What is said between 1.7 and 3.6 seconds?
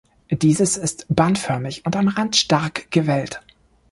und am Rand stark gewellt.